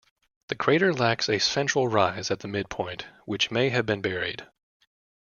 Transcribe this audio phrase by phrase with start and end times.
[0.47, 4.47] The crater lacks a central rise at the midpoint, which may have been buried.